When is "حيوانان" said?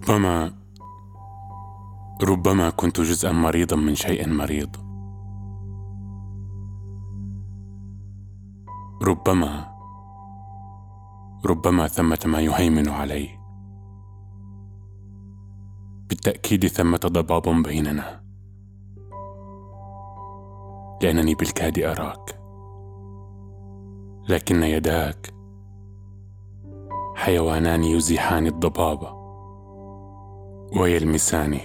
27.14-27.84